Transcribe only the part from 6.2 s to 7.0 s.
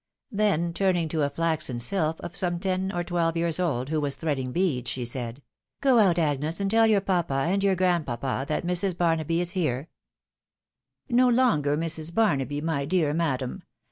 out, Agnes, and tell